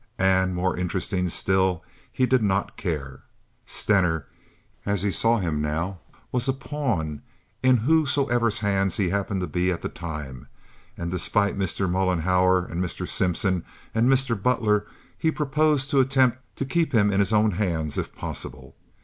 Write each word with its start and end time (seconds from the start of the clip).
And, 0.17 0.55
more 0.55 0.75
interesting 0.75 1.29
still, 1.29 1.83
he 2.11 2.25
did 2.25 2.41
not 2.41 2.75
care. 2.75 3.21
Stener, 3.67 4.25
as 4.83 5.03
he 5.03 5.11
saw 5.11 5.37
him 5.37 5.61
now, 5.61 5.99
was 6.31 6.47
a 6.49 6.53
pawn 6.53 7.21
in 7.61 7.77
whosoever's 7.77 8.61
hands 8.61 8.97
he 8.97 9.09
happened 9.11 9.41
to 9.41 9.47
be 9.47 9.71
at 9.71 9.83
the 9.83 9.89
time, 9.89 10.47
and 10.97 11.11
despite 11.11 11.55
Mr. 11.55 11.87
Mollenhauer 11.87 12.65
and 12.65 12.83
Mr. 12.83 13.07
Simpson 13.07 13.63
and 13.93 14.09
Mr. 14.09 14.33
Butler 14.41 14.87
he 15.19 15.29
proposed 15.29 15.91
to 15.91 15.99
attempt 15.99 16.39
to 16.55 16.65
keep 16.65 16.93
him 16.95 17.11
in 17.13 17.19
his 17.19 17.31
own 17.31 17.51
hands 17.51 17.95
if 17.99 18.15
possible. 18.15 18.75